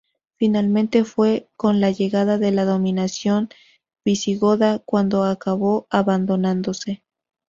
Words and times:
Finalmente, 0.39 1.03
fue 1.03 1.47
con 1.55 1.79
la 1.79 1.91
llegada 1.91 2.39
de 2.39 2.49
la 2.51 2.65
dominación 2.65 3.49
visigoda 4.03 4.79
cuando 4.79 5.25
acabó 5.25 5.85
abandonándose. 5.91 7.03